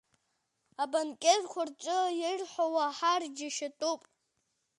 [0.83, 4.01] Абанкетқәа рҿы ирҳәо уаҳар, џьашьатәуп!